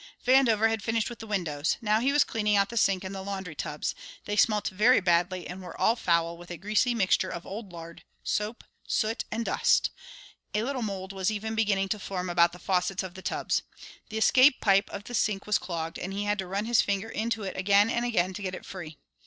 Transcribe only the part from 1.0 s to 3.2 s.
with the windows. Now he was cleaning out the sink and